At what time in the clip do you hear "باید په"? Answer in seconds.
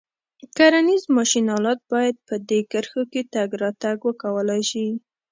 1.91-2.35